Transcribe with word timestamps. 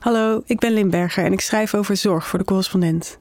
Hallo, 0.00 0.42
ik 0.44 0.58
ben 0.58 0.72
Limberger 0.72 1.24
en 1.24 1.32
ik 1.32 1.40
schrijf 1.40 1.74
over 1.74 1.96
zorg 1.96 2.26
voor 2.26 2.38
de 2.38 2.44
correspondent. 2.44 3.18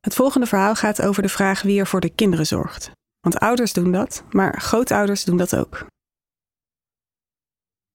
Het 0.00 0.14
volgende 0.14 0.46
verhaal 0.46 0.74
gaat 0.74 1.02
over 1.02 1.22
de 1.22 1.28
vraag 1.28 1.62
wie 1.62 1.80
er 1.80 1.86
voor 1.86 2.00
de 2.00 2.10
kinderen 2.10 2.46
zorgt. 2.46 2.90
Want 3.20 3.38
ouders 3.38 3.72
doen 3.72 3.92
dat, 3.92 4.24
maar 4.30 4.60
grootouders 4.60 5.24
doen 5.24 5.36
dat 5.36 5.56
ook. 5.56 5.86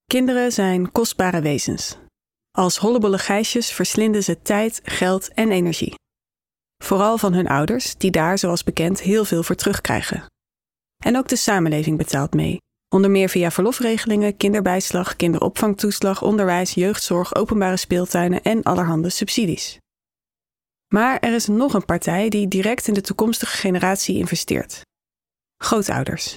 Kinderen 0.06 0.52
zijn 0.52 0.92
kostbare 0.92 1.42
wezens. 1.42 1.98
Als 2.52 2.78
hollebolle 2.78 3.18
geisjes 3.18 3.72
verslinden 3.72 4.24
ze 4.24 4.42
tijd, 4.42 4.82
geld 4.84 5.34
en 5.34 5.52
energie. 5.52 5.94
Vooral 6.84 7.18
van 7.18 7.34
hun 7.34 7.48
ouders, 7.48 7.96
die 7.96 8.12
daar, 8.12 8.38
zoals 8.38 8.64
bekend, 8.64 9.02
heel 9.02 9.26
veel 9.26 9.44
voor 9.44 9.56
terugkrijgen. 9.56 10.26
En 11.04 11.18
ook 11.18 11.28
de 11.28 11.36
samenleving 11.36 11.98
betaalt 11.98 12.34
mee, 12.34 12.58
Onder 12.90 13.12
meer 13.12 13.30
via 13.30 13.52
verlofregelingen, 13.52 14.38
kinderbijslag, 14.38 15.16
kinderopvangtoeslag, 15.16 16.22
onderwijs, 16.22 16.74
jeugdzorg, 16.74 17.36
openbare 17.36 17.78
speeltuinen 17.78 18.42
en 18.42 18.64
allerhande 18.64 19.10
subsidies. 19.10 19.78
Maar 20.94 21.20
er 21.20 21.34
is 21.34 21.48
nog 21.48 21.74
een 21.74 21.86
partij 21.86 22.30
die 22.30 22.48
direct 22.48 22.88
in 22.88 22.94
de 22.94 23.02
toekomstige 23.02 23.58
generatie 23.58 24.18
investeert: 24.18 24.82
grootouders. 25.58 26.36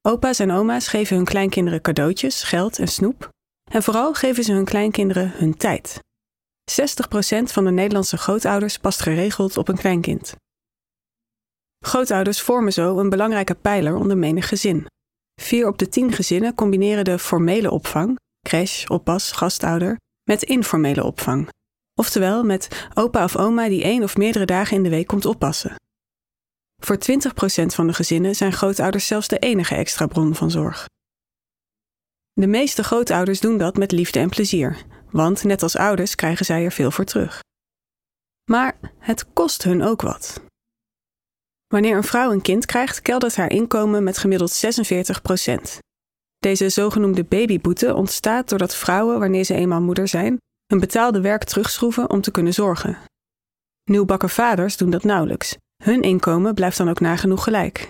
Opa's 0.00 0.38
en 0.38 0.50
oma's 0.50 0.88
geven 0.88 1.16
hun 1.16 1.24
kleinkinderen 1.24 1.80
cadeautjes, 1.80 2.42
geld 2.42 2.78
en 2.78 2.88
snoep. 2.88 3.28
En 3.70 3.82
vooral 3.82 4.14
geven 4.14 4.44
ze 4.44 4.52
hun 4.52 4.64
kleinkinderen 4.64 5.32
hun 5.34 5.56
tijd. 5.56 5.98
60% 6.70 6.74
van 7.42 7.64
de 7.64 7.70
Nederlandse 7.70 8.16
grootouders 8.16 8.78
past 8.78 9.00
geregeld 9.00 9.56
op 9.56 9.68
een 9.68 9.76
kleinkind. 9.76 10.34
Grootouders 11.78 12.40
vormen 12.40 12.72
zo 12.72 12.98
een 12.98 13.08
belangrijke 13.08 13.54
pijler 13.54 13.96
onder 13.96 14.16
menig 14.16 14.48
gezin. 14.48 14.86
Vier 15.40 15.66
op 15.66 15.78
de 15.78 15.88
tien 15.88 16.12
gezinnen 16.12 16.54
combineren 16.54 17.04
de 17.04 17.18
formele 17.18 17.70
opvang, 17.70 18.18
crash, 18.48 18.86
oppas, 18.86 19.32
gastouder, 19.32 19.96
met 20.22 20.42
informele 20.42 21.04
opvang. 21.04 21.48
Oftewel 21.94 22.44
met 22.44 22.88
opa 22.94 23.24
of 23.24 23.36
oma 23.36 23.68
die 23.68 23.82
één 23.82 24.02
of 24.02 24.16
meerdere 24.16 24.44
dagen 24.44 24.76
in 24.76 24.82
de 24.82 24.88
week 24.88 25.06
komt 25.06 25.24
oppassen. 25.24 25.74
Voor 26.82 26.96
20% 26.96 27.66
van 27.66 27.86
de 27.86 27.92
gezinnen 27.92 28.34
zijn 28.34 28.52
grootouders 28.52 29.06
zelfs 29.06 29.28
de 29.28 29.38
enige 29.38 29.74
extra 29.74 30.06
bron 30.06 30.34
van 30.34 30.50
zorg. 30.50 30.86
De 32.32 32.46
meeste 32.46 32.84
grootouders 32.84 33.40
doen 33.40 33.58
dat 33.58 33.76
met 33.76 33.92
liefde 33.92 34.18
en 34.18 34.28
plezier, 34.28 34.84
want 35.10 35.44
net 35.44 35.62
als 35.62 35.76
ouders 35.76 36.14
krijgen 36.14 36.44
zij 36.44 36.64
er 36.64 36.72
veel 36.72 36.90
voor 36.90 37.04
terug. 37.04 37.40
Maar 38.50 38.78
het 38.98 39.32
kost 39.32 39.62
hun 39.62 39.82
ook 39.82 40.02
wat. 40.02 40.42
Wanneer 41.74 41.96
een 41.96 42.04
vrouw 42.04 42.32
een 42.32 42.42
kind 42.42 42.66
krijgt, 42.66 43.02
keldert 43.02 43.36
haar 43.36 43.50
inkomen 43.50 44.02
met 44.02 44.18
gemiddeld 44.18 44.64
46% 45.78 45.78
Deze 46.38 46.68
zogenoemde 46.68 47.24
babyboete 47.24 47.94
ontstaat 47.94 48.48
doordat 48.48 48.74
vrouwen, 48.74 49.18
wanneer 49.18 49.44
ze 49.44 49.54
eenmaal 49.54 49.80
moeder 49.80 50.08
zijn, 50.08 50.38
hun 50.66 50.80
betaalde 50.80 51.20
werk 51.20 51.44
terugschroeven 51.44 52.10
om 52.10 52.20
te 52.20 52.30
kunnen 52.30 52.52
zorgen. 52.52 52.98
Nieuwbakken 53.90 54.30
vaders 54.30 54.76
doen 54.76 54.90
dat 54.90 55.04
nauwelijks. 55.04 55.56
Hun 55.82 56.02
inkomen 56.02 56.54
blijft 56.54 56.76
dan 56.76 56.88
ook 56.88 57.00
nagenoeg 57.00 57.44
gelijk. 57.44 57.88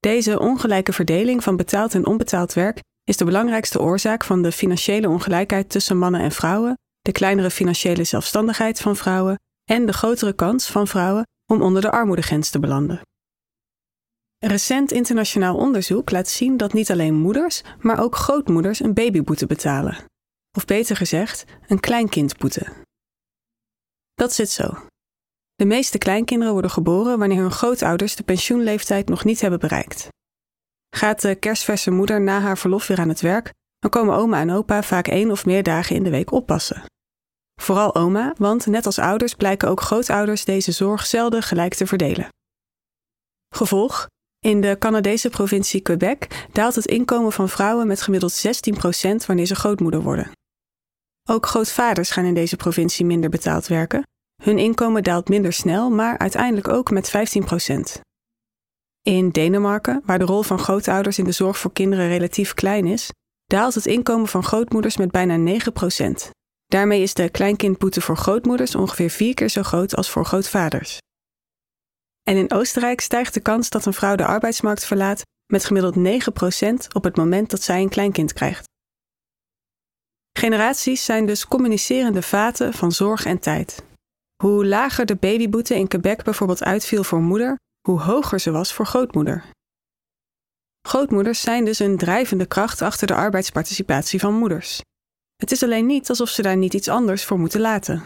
Deze 0.00 0.38
ongelijke 0.38 0.92
verdeling 0.92 1.42
van 1.42 1.56
betaald 1.56 1.94
en 1.94 2.06
onbetaald 2.06 2.52
werk 2.52 2.80
is 3.04 3.16
de 3.16 3.24
belangrijkste 3.24 3.80
oorzaak 3.80 4.24
van 4.24 4.42
de 4.42 4.52
financiële 4.52 5.08
ongelijkheid 5.08 5.70
tussen 5.70 5.98
mannen 5.98 6.20
en 6.20 6.32
vrouwen, 6.32 6.78
de 7.00 7.12
kleinere 7.12 7.50
financiële 7.50 8.04
zelfstandigheid 8.04 8.80
van 8.80 8.96
vrouwen 8.96 9.38
en 9.70 9.86
de 9.86 9.92
grotere 9.92 10.32
kans 10.32 10.70
van 10.70 10.86
vrouwen 10.86 11.26
om 11.52 11.62
onder 11.62 11.82
de 11.82 11.90
armoedegrens 11.90 12.50
te 12.50 12.58
belanden. 12.58 13.00
Recent 14.46 14.92
internationaal 14.92 15.56
onderzoek 15.56 16.10
laat 16.10 16.28
zien 16.28 16.56
dat 16.56 16.72
niet 16.72 16.90
alleen 16.90 17.14
moeders, 17.14 17.62
maar 17.80 18.02
ook 18.02 18.16
grootmoeders 18.16 18.80
een 18.80 18.94
babyboete 18.94 19.46
betalen. 19.46 20.04
Of 20.56 20.64
beter 20.64 20.96
gezegd, 20.96 21.44
een 21.66 21.80
kleinkindboete. 21.80 22.66
Dat 24.14 24.32
zit 24.32 24.50
zo. 24.50 24.86
De 25.54 25.64
meeste 25.64 25.98
kleinkinderen 25.98 26.52
worden 26.52 26.70
geboren 26.70 27.18
wanneer 27.18 27.40
hun 27.40 27.50
grootouders 27.50 28.16
de 28.16 28.22
pensioenleeftijd 28.22 29.08
nog 29.08 29.24
niet 29.24 29.40
hebben 29.40 29.60
bereikt. 29.60 30.08
Gaat 30.96 31.20
de 31.20 31.34
kerstverse 31.34 31.90
moeder 31.90 32.20
na 32.20 32.40
haar 32.40 32.58
verlof 32.58 32.86
weer 32.86 32.98
aan 32.98 33.08
het 33.08 33.20
werk, 33.20 33.52
dan 33.78 33.90
komen 33.90 34.14
oma 34.14 34.40
en 34.40 34.50
opa 34.50 34.82
vaak 34.82 35.08
één 35.08 35.30
of 35.30 35.46
meer 35.46 35.62
dagen 35.62 35.96
in 35.96 36.02
de 36.02 36.10
week 36.10 36.32
oppassen. 36.32 36.84
Vooral 37.60 37.94
oma, 37.94 38.34
want 38.38 38.66
net 38.66 38.86
als 38.86 38.98
ouders 38.98 39.34
blijken 39.34 39.68
ook 39.68 39.80
grootouders 39.80 40.44
deze 40.44 40.72
zorg 40.72 41.06
zelden 41.06 41.42
gelijk 41.42 41.74
te 41.74 41.86
verdelen. 41.86 42.28
Gevolg: 43.54 44.06
in 44.44 44.60
de 44.60 44.76
Canadese 44.78 45.30
provincie 45.30 45.80
Quebec 45.80 46.46
daalt 46.52 46.74
het 46.74 46.86
inkomen 46.86 47.32
van 47.32 47.48
vrouwen 47.48 47.86
met 47.86 48.02
gemiddeld 48.02 48.46
16% 48.46 49.26
wanneer 49.26 49.46
ze 49.46 49.54
grootmoeder 49.54 50.02
worden. 50.02 50.30
Ook 51.28 51.46
grootvaders 51.46 52.10
gaan 52.10 52.24
in 52.24 52.34
deze 52.34 52.56
provincie 52.56 53.04
minder 53.04 53.30
betaald 53.30 53.66
werken. 53.66 54.02
Hun 54.42 54.58
inkomen 54.58 55.02
daalt 55.02 55.28
minder 55.28 55.52
snel, 55.52 55.90
maar 55.90 56.18
uiteindelijk 56.18 56.68
ook 56.68 56.90
met 56.90 57.12
15%. 57.96 58.00
In 59.02 59.30
Denemarken, 59.30 60.02
waar 60.04 60.18
de 60.18 60.24
rol 60.24 60.42
van 60.42 60.58
grootouders 60.58 61.18
in 61.18 61.24
de 61.24 61.32
zorg 61.32 61.58
voor 61.58 61.72
kinderen 61.72 62.08
relatief 62.08 62.54
klein 62.54 62.86
is, 62.86 63.10
daalt 63.44 63.74
het 63.74 63.86
inkomen 63.86 64.28
van 64.28 64.42
grootmoeders 64.42 64.96
met 64.96 65.10
bijna 65.10 65.58
9%. 66.26 66.30
Daarmee 66.66 67.02
is 67.02 67.14
de 67.14 67.28
kleinkindboete 67.28 68.00
voor 68.00 68.16
grootmoeders 68.16 68.74
ongeveer 68.74 69.10
vier 69.10 69.34
keer 69.34 69.48
zo 69.48 69.62
groot 69.62 69.96
als 69.96 70.10
voor 70.10 70.24
grootvaders. 70.24 70.98
En 72.24 72.36
in 72.36 72.52
Oostenrijk 72.52 73.00
stijgt 73.00 73.34
de 73.34 73.40
kans 73.40 73.70
dat 73.70 73.86
een 73.86 73.92
vrouw 73.92 74.16
de 74.16 74.26
arbeidsmarkt 74.26 74.84
verlaat 74.84 75.22
met 75.52 75.64
gemiddeld 75.64 75.96
9% 76.86 76.86
op 76.92 77.04
het 77.04 77.16
moment 77.16 77.50
dat 77.50 77.62
zij 77.62 77.80
een 77.82 77.88
kleinkind 77.88 78.32
krijgt. 78.32 78.64
Generaties 80.38 81.04
zijn 81.04 81.26
dus 81.26 81.46
communicerende 81.46 82.22
vaten 82.22 82.72
van 82.72 82.92
zorg 82.92 83.24
en 83.24 83.38
tijd. 83.38 83.84
Hoe 84.42 84.66
lager 84.66 85.06
de 85.06 85.16
babyboete 85.16 85.74
in 85.74 85.88
Quebec 85.88 86.22
bijvoorbeeld 86.22 86.62
uitviel 86.62 87.04
voor 87.04 87.20
moeder, 87.20 87.56
hoe 87.88 88.00
hoger 88.00 88.40
ze 88.40 88.50
was 88.50 88.72
voor 88.72 88.86
grootmoeder. 88.86 89.44
Grootmoeders 90.88 91.40
zijn 91.40 91.64
dus 91.64 91.78
een 91.78 91.96
drijvende 91.96 92.46
kracht 92.46 92.82
achter 92.82 93.06
de 93.06 93.14
arbeidsparticipatie 93.14 94.20
van 94.20 94.34
moeders. 94.34 94.80
Het 95.36 95.50
is 95.50 95.62
alleen 95.62 95.86
niet 95.86 96.08
alsof 96.08 96.28
ze 96.28 96.42
daar 96.42 96.56
niet 96.56 96.74
iets 96.74 96.88
anders 96.88 97.24
voor 97.24 97.38
moeten 97.38 97.60
laten. 97.60 98.02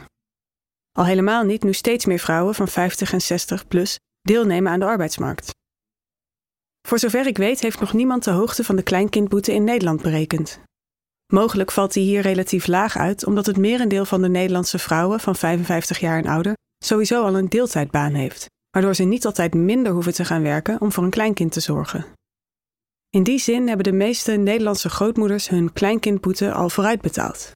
Al 0.92 1.04
helemaal 1.04 1.44
niet 1.44 1.62
nu 1.62 1.72
steeds 1.72 2.04
meer 2.04 2.18
vrouwen 2.18 2.54
van 2.54 2.68
50 2.68 3.12
en 3.12 3.20
60 3.20 3.68
plus 3.68 3.98
deelnemen 4.28 4.72
aan 4.72 4.78
de 4.78 4.86
arbeidsmarkt. 4.86 5.50
Voor 6.88 6.98
zover 6.98 7.26
ik 7.26 7.36
weet 7.36 7.60
heeft 7.60 7.80
nog 7.80 7.92
niemand 7.92 8.24
de 8.24 8.30
hoogte 8.30 8.64
van 8.64 8.76
de 8.76 8.82
kleinkindboete 8.82 9.52
in 9.52 9.64
Nederland 9.64 10.02
berekend. 10.02 10.60
Mogelijk 11.32 11.70
valt 11.70 11.92
die 11.92 12.04
hier 12.04 12.20
relatief 12.20 12.66
laag 12.66 12.96
uit 12.96 13.24
omdat 13.24 13.46
het 13.46 13.56
merendeel 13.56 14.04
van 14.04 14.22
de 14.22 14.28
Nederlandse 14.28 14.78
vrouwen 14.78 15.20
van 15.20 15.36
55 15.36 15.98
jaar 16.00 16.18
en 16.18 16.26
ouder 16.26 16.56
sowieso 16.84 17.24
al 17.24 17.36
een 17.36 17.48
deeltijdbaan 17.48 18.12
heeft, 18.12 18.46
waardoor 18.70 18.94
ze 18.94 19.04
niet 19.04 19.26
altijd 19.26 19.54
minder 19.54 19.92
hoeven 19.92 20.14
te 20.14 20.24
gaan 20.24 20.42
werken 20.42 20.80
om 20.80 20.92
voor 20.92 21.04
een 21.04 21.10
kleinkind 21.10 21.52
te 21.52 21.60
zorgen. 21.60 22.06
In 23.10 23.22
die 23.22 23.38
zin 23.38 23.66
hebben 23.66 23.84
de 23.84 23.92
meeste 23.92 24.32
Nederlandse 24.32 24.88
grootmoeders 24.88 25.48
hun 25.48 25.72
kleinkindboete 25.72 26.52
al 26.52 26.70
vooruitbetaald. 26.70 27.50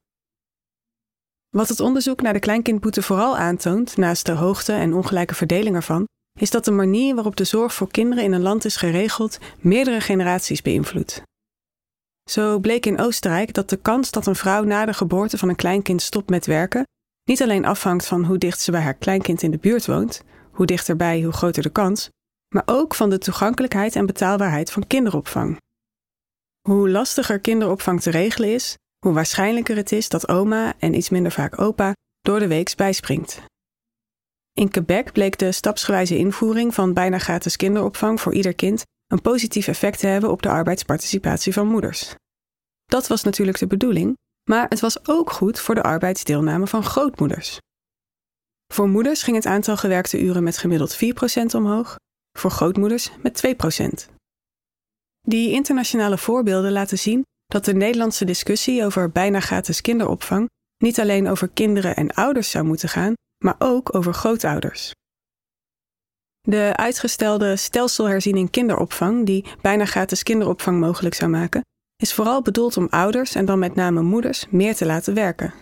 Wat 1.48 1.68
het 1.68 1.80
onderzoek 1.80 2.20
naar 2.20 2.32
de 2.32 2.38
kleinkindboete 2.38 3.02
vooral 3.02 3.36
aantoont, 3.36 3.96
naast 3.96 4.26
de 4.26 4.32
hoogte 4.32 4.72
en 4.72 4.94
ongelijke 4.94 5.34
verdeling 5.34 5.76
ervan, 5.76 6.06
is 6.41 6.50
dat 6.50 6.65
de 6.65 6.70
manier 6.70 7.15
waarop 7.15 7.37
de 7.37 7.44
zorg 7.44 7.75
voor 7.75 7.91
kinderen 7.91 8.25
in 8.25 8.32
een 8.32 8.43
land 8.43 8.65
is 8.65 8.76
geregeld 8.76 9.38
meerdere 9.59 10.00
generaties 10.00 10.62
beïnvloedt. 10.62 11.22
Zo 12.31 12.59
bleek 12.59 12.87
in 12.87 13.00
Oostenrijk 13.00 13.54
dat 13.54 13.70
de 13.70 13.76
kans 13.76 14.10
dat 14.10 14.26
een 14.26 14.37
vrouw 14.37 14.65
na 14.65 14.84
de 14.84 14.94
geboorte 14.94 15.38
van 15.38 15.48
een 15.48 15.56
kleinkind 15.56 16.03
stopt 16.03 16.31
met 16.31 16.47
werken 16.47 16.84
niet 17.25 17.43
alleen 17.43 17.65
afhangt 17.65 18.06
van 18.06 18.25
hoe 18.25 18.38
dicht 18.38 18.60
ze 18.60 18.70
bij 18.70 18.81
haar 18.81 18.94
kleinkind 18.94 19.43
in 19.43 19.50
de 19.50 19.59
buurt 19.59 19.87
woont, 19.87 20.22
hoe 20.50 20.66
dichterbij, 20.66 21.22
hoe 21.22 21.32
groter 21.32 21.62
de 21.62 21.70
kans, 21.70 22.09
maar 22.54 22.62
ook 22.66 22.94
van 22.94 23.10
de 23.10 23.19
toegankelijkheid 23.19 23.97
en 23.97 24.06
betaalbaarheid 24.06 24.70
van 24.72 24.87
kinderopvang. 24.87 25.56
Hoe 26.69 26.91
lastiger 26.91 27.41
kinderopvang 27.41 28.00
te 28.00 28.10
regelen 28.10 28.54
is, 28.54 28.76
hoe 28.99 29.12
waarschijnlijker 29.12 29.76
het 29.76 29.93
is 29.93 30.09
dat 30.09 30.28
oma 30.28 30.75
en 30.78 30.94
iets 30.94 31.09
minder 31.09 31.32
vaak 31.32 31.60
opa 31.60 31.93
door 32.20 32.38
de 32.38 32.47
weeks 32.47 32.75
bijspringt. 32.75 33.43
In 34.52 34.69
Quebec 34.69 35.12
bleek 35.12 35.38
de 35.38 35.52
stapsgewijze 35.52 36.16
invoering 36.16 36.75
van 36.75 36.93
bijna 36.93 37.19
gratis 37.19 37.56
kinderopvang 37.56 38.20
voor 38.20 38.34
ieder 38.34 38.54
kind 38.54 38.82
een 39.06 39.20
positief 39.20 39.66
effect 39.66 39.99
te 39.99 40.06
hebben 40.06 40.31
op 40.31 40.43
de 40.43 40.49
arbeidsparticipatie 40.49 41.52
van 41.52 41.66
moeders. 41.66 42.14
Dat 42.84 43.06
was 43.06 43.22
natuurlijk 43.22 43.58
de 43.58 43.66
bedoeling, 43.66 44.16
maar 44.50 44.69
het 44.69 44.81
was 44.81 45.08
ook 45.08 45.31
goed 45.31 45.60
voor 45.60 45.75
de 45.75 45.82
arbeidsdeelname 45.82 46.66
van 46.66 46.82
grootmoeders. 46.84 47.58
Voor 48.72 48.88
moeders 48.88 49.22
ging 49.22 49.37
het 49.37 49.46
aantal 49.46 49.76
gewerkte 49.76 50.20
uren 50.20 50.43
met 50.43 50.58
gemiddeld 50.58 50.96
4% 50.96 50.99
omhoog, 51.54 51.96
voor 52.38 52.50
grootmoeders 52.50 53.10
met 53.22 53.54
2%. 53.81 54.12
Die 55.20 55.50
internationale 55.50 56.19
voorbeelden 56.19 56.72
laten 56.72 56.99
zien 56.99 57.22
dat 57.46 57.64
de 57.64 57.75
Nederlandse 57.75 58.25
discussie 58.25 58.84
over 58.84 59.10
bijna 59.10 59.40
gratis 59.40 59.81
kinderopvang 59.81 60.49
niet 60.78 61.00
alleen 61.00 61.28
over 61.28 61.49
kinderen 61.49 61.96
en 61.96 62.14
ouders 62.14 62.50
zou 62.50 62.64
moeten 62.64 62.88
gaan, 62.88 63.14
maar 63.42 63.56
ook 63.58 63.94
over 63.94 64.14
grootouders. 64.14 64.92
De 66.40 66.72
uitgestelde 66.76 67.56
stelselherziening 67.56 68.50
kinderopvang, 68.50 69.26
die 69.26 69.44
bijna 69.60 69.84
gratis 69.84 70.22
kinderopvang 70.22 70.80
mogelijk 70.80 71.14
zou 71.14 71.30
maken, 71.30 71.60
is 71.96 72.14
vooral 72.14 72.42
bedoeld 72.42 72.76
om 72.76 72.86
ouders 72.90 73.34
en 73.34 73.44
dan 73.44 73.58
met 73.58 73.74
name 73.74 74.02
moeders 74.02 74.46
meer 74.50 74.74
te 74.74 74.86
laten 74.86 75.14
werken. 75.14 75.54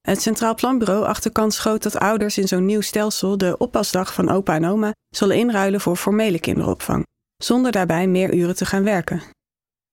Het 0.00 0.22
Centraal 0.22 0.54
Planbureau 0.54 1.04
acht 1.04 1.22
de 1.22 1.30
kans 1.30 1.58
groot 1.58 1.82
dat 1.82 1.98
ouders 1.98 2.38
in 2.38 2.48
zo'n 2.48 2.66
nieuw 2.66 2.80
stelsel 2.80 3.38
de 3.38 3.58
oppasdag 3.58 4.14
van 4.14 4.28
opa 4.28 4.54
en 4.54 4.64
oma 4.64 4.92
zullen 5.08 5.36
inruilen 5.36 5.80
voor 5.80 5.96
formele 5.96 6.40
kinderopvang, 6.40 7.06
zonder 7.36 7.72
daarbij 7.72 8.06
meer 8.06 8.34
uren 8.34 8.56
te 8.56 8.66
gaan 8.66 8.84
werken. 8.84 9.22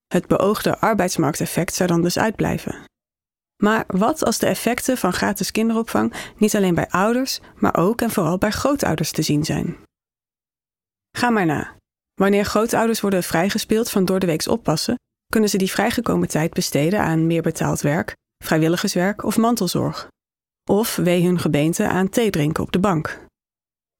Het 0.07 0.27
beoogde 0.27 0.79
arbeidsmarkteffect 0.79 1.73
zou 1.73 1.89
dan 1.89 2.01
dus 2.01 2.19
uitblijven. 2.19 2.83
Maar 3.63 3.83
wat 3.87 4.23
als 4.23 4.37
de 4.37 4.45
effecten 4.45 4.97
van 4.97 5.13
gratis 5.13 5.51
kinderopvang 5.51 6.13
niet 6.37 6.55
alleen 6.55 6.75
bij 6.75 6.89
ouders, 6.89 7.39
maar 7.55 7.77
ook 7.77 8.01
en 8.01 8.09
vooral 8.09 8.37
bij 8.37 8.51
grootouders 8.51 9.11
te 9.11 9.21
zien 9.21 9.45
zijn? 9.45 9.77
Ga 11.17 11.29
maar 11.29 11.45
na. 11.45 11.75
Wanneer 12.13 12.45
grootouders 12.45 13.01
worden 13.01 13.23
vrijgespeeld 13.23 13.89
van 13.89 14.05
doordeweeks 14.05 14.47
oppassen, 14.47 14.95
kunnen 15.31 15.49
ze 15.49 15.57
die 15.57 15.71
vrijgekomen 15.71 16.27
tijd 16.27 16.53
besteden 16.53 16.99
aan 16.99 17.27
meer 17.27 17.41
betaald 17.41 17.81
werk, 17.81 18.13
vrijwilligerswerk 18.43 19.23
of 19.23 19.37
mantelzorg. 19.37 20.07
Of 20.69 20.95
wee 20.95 21.25
hun 21.25 21.39
gebeente 21.39 21.87
aan 21.87 22.09
thee 22.09 22.29
drinken 22.29 22.63
op 22.63 22.71
de 22.71 22.79
bank. 22.79 23.25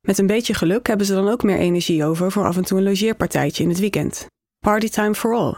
Met 0.07 0.18
een 0.18 0.27
beetje 0.27 0.54
geluk 0.54 0.88
hebben 0.88 1.06
ze 1.06 1.13
dan 1.13 1.27
ook 1.27 1.44
meer 1.44 1.57
energie 1.57 2.06
over 2.06 2.31
voor 2.31 2.45
af 2.45 2.57
en 2.57 2.63
toe 2.63 2.77
een 2.77 2.83
logeerpartijtje 2.83 3.63
in 3.63 3.69
het 3.69 3.80
weekend. 3.80 4.25
Party 4.57 4.89
time 4.89 5.15
for 5.15 5.33
all. 5.33 5.56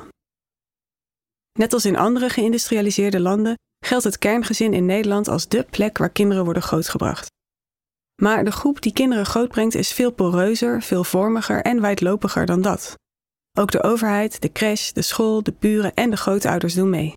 Net 1.59 1.73
als 1.73 1.85
in 1.85 1.97
andere 1.97 2.29
geïndustrialiseerde 2.29 3.19
landen 3.19 3.55
geldt 3.79 4.03
het 4.03 4.17
kerngezin 4.17 4.73
in 4.73 4.85
Nederland 4.85 5.27
als 5.27 5.47
dé 5.47 5.63
plek 5.63 5.97
waar 5.97 6.09
kinderen 6.09 6.43
worden 6.43 6.63
grootgebracht. 6.63 7.27
Maar 8.21 8.43
de 8.43 8.51
groep 8.51 8.81
die 8.81 8.93
kinderen 8.93 9.25
grootbrengt 9.25 9.75
is 9.75 9.91
veel 9.91 10.11
poreuzer, 10.11 10.81
veelvormiger 10.81 11.61
en 11.61 11.81
wijdlopiger 11.81 12.45
dan 12.45 12.61
dat. 12.61 12.95
Ook 13.59 13.71
de 13.71 13.83
overheid, 13.83 14.41
de 14.41 14.51
crash, 14.51 14.91
de 14.91 15.01
school, 15.01 15.43
de 15.43 15.53
buren 15.59 15.93
en 15.93 16.09
de 16.09 16.17
grootouders 16.17 16.73
doen 16.73 16.89
mee. 16.89 17.13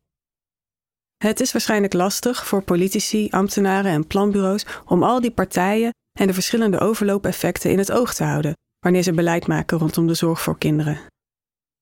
Het 1.17 1.41
is 1.41 1.53
waarschijnlijk 1.53 1.93
lastig 1.93 2.47
voor 2.47 2.63
politici, 2.63 3.29
ambtenaren 3.31 3.93
en 3.93 4.07
planbureaus 4.07 4.67
om 4.85 5.03
al 5.03 5.21
die 5.21 5.31
partijen 5.31 5.91
en 6.19 6.27
de 6.27 6.35
verschillende 6.35 6.79
overloopeffecten 6.79 7.71
in 7.71 7.79
het 7.79 7.93
oog 7.93 8.15
te 8.15 8.25
houden 8.25 8.55
wanneer 8.79 9.03
ze 9.03 9.13
beleid 9.13 9.47
maken 9.47 9.79
rondom 9.79 10.07
de 10.07 10.15
zorg 10.15 10.41
voor 10.41 10.59
kinderen. 10.59 11.01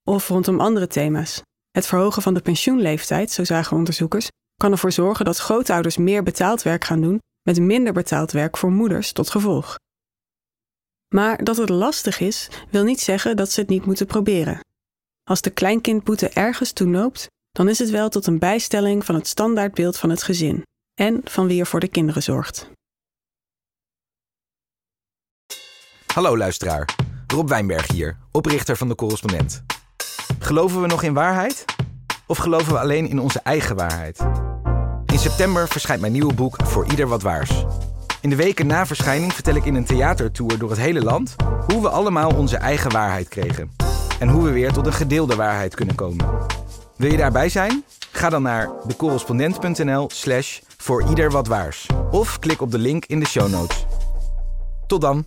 Of 0.08 0.28
rondom 0.28 0.60
andere 0.60 0.86
thema's. 0.86 1.42
Het 1.70 1.86
verhogen 1.86 2.22
van 2.22 2.34
de 2.34 2.40
pensioenleeftijd, 2.40 3.30
zo 3.30 3.44
zagen 3.44 3.76
onderzoekers, 3.76 4.28
kan 4.60 4.72
ervoor 4.72 4.92
zorgen 4.92 5.24
dat 5.24 5.38
grootouders 5.38 5.96
meer 5.96 6.22
betaald 6.22 6.62
werk 6.62 6.84
gaan 6.84 7.00
doen 7.00 7.18
met 7.42 7.60
minder 7.60 7.92
betaald 7.92 8.32
werk 8.32 8.56
voor 8.56 8.70
moeders 8.70 9.12
tot 9.12 9.30
gevolg. 9.30 9.74
Maar 11.14 11.44
dat 11.44 11.56
het 11.56 11.68
lastig 11.68 12.20
is, 12.20 12.48
wil 12.70 12.84
niet 12.84 13.00
zeggen 13.00 13.36
dat 13.36 13.50
ze 13.50 13.60
het 13.60 13.68
niet 13.68 13.86
moeten 13.86 14.06
proberen. 14.06 14.60
Als 15.24 15.40
de 15.40 15.50
kleinkindboete 15.50 16.28
ergens 16.28 16.72
toe 16.72 16.86
noopt, 16.86 17.26
dan 17.50 17.68
is 17.68 17.78
het 17.78 17.90
wel 17.90 18.08
tot 18.08 18.26
een 18.26 18.38
bijstelling 18.38 19.04
van 19.04 19.14
het 19.14 19.26
standaardbeeld 19.26 19.96
van 19.96 20.10
het 20.10 20.22
gezin 20.22 20.62
en 20.94 21.20
van 21.24 21.46
wie 21.46 21.60
er 21.60 21.66
voor 21.66 21.80
de 21.80 21.88
kinderen 21.88 22.22
zorgt. 22.22 22.70
Hallo 26.14 26.36
luisteraar, 26.36 26.96
Rob 27.26 27.48
Wijnberg 27.48 27.86
hier, 27.86 28.18
oprichter 28.30 28.76
van 28.76 28.88
de 28.88 28.94
correspondent. 28.94 29.62
Geloven 30.38 30.80
we 30.80 30.86
nog 30.86 31.02
in 31.02 31.14
waarheid? 31.14 31.64
Of 32.26 32.38
geloven 32.38 32.72
we 32.72 32.78
alleen 32.78 33.08
in 33.08 33.18
onze 33.18 33.40
eigen 33.40 33.76
waarheid? 33.76 34.18
September 35.20 35.69
verschijnt 35.69 36.00
mijn 36.00 36.12
nieuwe 36.12 36.34
boek 36.34 36.56
Voor 36.62 36.87
Ieder 36.90 37.06
Wat 37.06 37.22
Waars. 37.22 37.64
In 38.20 38.31
de 38.31 38.37
weken 38.37 38.67
na 38.67 38.87
verschijning 38.87 39.32
vertel 39.32 39.55
ik 39.55 39.64
in 39.64 39.75
een 39.75 39.84
theatertour 39.84 40.58
door 40.58 40.70
het 40.70 40.78
hele 40.78 41.02
land 41.02 41.37
hoe 41.67 41.82
we 41.82 41.88
allemaal 41.88 42.34
onze 42.37 42.56
eigen 42.56 42.93
waarheid 42.93 43.28
kregen. 43.28 43.70
En 44.19 44.28
hoe 44.28 44.43
we 44.43 44.50
weer 44.50 44.72
tot 44.72 44.87
een 44.87 44.93
gedeelde 44.93 45.37
waarheid 45.37 45.75
kunnen 45.75 45.94
komen. 45.94 46.26
Wil 46.96 47.11
je 47.11 47.17
daarbij 47.17 47.49
zijn? 47.49 47.84
Ga 48.11 48.28
dan 48.28 48.43
naar 48.43 48.70
decorrespondent.nl 48.87 50.08
slash 50.12 50.61
voor 50.76 51.08
ieder 51.08 51.31
wat 51.31 51.46
waars. 51.46 51.87
Of 52.11 52.38
klik 52.38 52.61
op 52.61 52.70
de 52.70 52.78
link 52.78 53.05
in 53.05 53.20
de 53.20 53.26
show 53.26 53.50
notes. 53.50 53.87
Tot 54.87 55.00
dan! 55.00 55.25